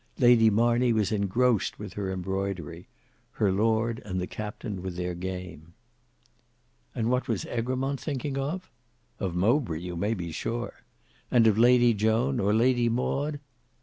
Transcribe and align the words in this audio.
Lady 0.17 0.49
Marney 0.49 0.91
was 0.91 1.11
engrossed 1.11 1.77
with 1.77 1.93
her 1.93 2.11
embroidery; 2.11 2.87
her 3.33 3.51
lord 3.51 3.99
and 4.03 4.19
the 4.19 4.25
captain 4.25 4.81
with 4.81 4.95
their 4.95 5.13
game. 5.13 5.75
And 6.95 7.11
what 7.11 7.27
was 7.27 7.45
Egremont 7.45 7.99
thinking 8.01 8.35
of? 8.35 8.71
Of 9.19 9.35
Mowbray 9.35 9.91
be 10.15 10.25
you 10.25 10.31
sure. 10.31 10.73
And 11.29 11.45
of 11.45 11.59
Lady 11.59 11.93
Joan 11.93 12.39
or 12.39 12.51
Lady 12.51 12.89
Maud? 12.89 13.39